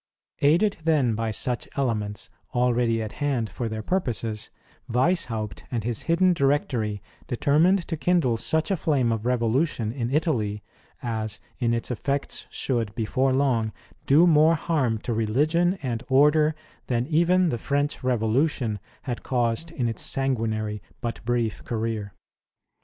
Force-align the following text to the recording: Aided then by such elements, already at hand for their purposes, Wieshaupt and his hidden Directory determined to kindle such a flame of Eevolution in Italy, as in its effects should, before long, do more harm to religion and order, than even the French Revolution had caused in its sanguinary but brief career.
Aided 0.39 0.77
then 0.83 1.13
by 1.13 1.29
such 1.29 1.69
elements, 1.75 2.31
already 2.55 3.03
at 3.03 3.11
hand 3.11 3.51
for 3.51 3.69
their 3.69 3.83
purposes, 3.83 4.49
Wieshaupt 4.89 5.61
and 5.69 5.83
his 5.83 6.01
hidden 6.09 6.33
Directory 6.33 7.03
determined 7.27 7.87
to 7.87 7.95
kindle 7.95 8.35
such 8.37 8.71
a 8.71 8.75
flame 8.77 9.11
of 9.11 9.21
Eevolution 9.21 9.93
in 9.93 10.09
Italy, 10.09 10.63
as 11.03 11.39
in 11.59 11.71
its 11.71 11.91
effects 11.91 12.47
should, 12.49 12.95
before 12.95 13.31
long, 13.31 13.71
do 14.07 14.25
more 14.25 14.55
harm 14.55 14.97
to 15.01 15.13
religion 15.13 15.77
and 15.83 16.01
order, 16.09 16.55
than 16.87 17.05
even 17.05 17.49
the 17.49 17.59
French 17.59 18.03
Revolution 18.03 18.79
had 19.03 19.21
caused 19.21 19.69
in 19.69 19.87
its 19.87 20.01
sanguinary 20.01 20.81
but 21.01 21.23
brief 21.25 21.63
career. 21.63 22.15